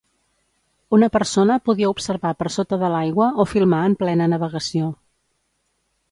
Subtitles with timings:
[0.97, 4.89] Una persona podia observar per sota de l'aigua o filmar en plena navegació.